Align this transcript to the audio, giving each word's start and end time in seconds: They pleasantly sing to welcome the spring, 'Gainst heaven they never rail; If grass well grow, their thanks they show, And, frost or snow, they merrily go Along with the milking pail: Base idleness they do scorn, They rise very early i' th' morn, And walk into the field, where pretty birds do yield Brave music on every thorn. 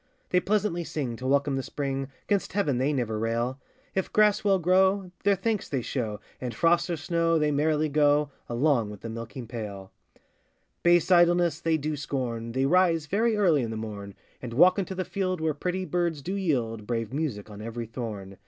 They 0.31 0.39
pleasantly 0.39 0.83
sing 0.83 1.15
to 1.17 1.27
welcome 1.27 1.57
the 1.57 1.61
spring, 1.61 2.07
'Gainst 2.25 2.53
heaven 2.53 2.79
they 2.79 2.91
never 2.91 3.19
rail; 3.19 3.59
If 3.93 4.11
grass 4.11 4.43
well 4.43 4.57
grow, 4.57 5.11
their 5.23 5.35
thanks 5.35 5.69
they 5.69 5.83
show, 5.83 6.19
And, 6.41 6.55
frost 6.55 6.89
or 6.89 6.97
snow, 6.97 7.37
they 7.37 7.51
merrily 7.51 7.87
go 7.87 8.31
Along 8.49 8.89
with 8.89 9.01
the 9.01 9.09
milking 9.11 9.45
pail: 9.45 9.91
Base 10.81 11.11
idleness 11.11 11.59
they 11.61 11.77
do 11.77 11.95
scorn, 11.95 12.53
They 12.53 12.65
rise 12.65 13.05
very 13.05 13.37
early 13.37 13.63
i' 13.63 13.67
th' 13.67 13.77
morn, 13.77 14.15
And 14.41 14.53
walk 14.55 14.79
into 14.79 14.95
the 14.95 15.05
field, 15.05 15.39
where 15.39 15.53
pretty 15.53 15.85
birds 15.85 16.23
do 16.23 16.33
yield 16.33 16.87
Brave 16.87 17.13
music 17.13 17.51
on 17.51 17.61
every 17.61 17.85
thorn. 17.85 18.37